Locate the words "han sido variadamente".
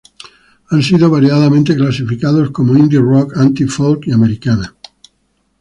0.71-1.75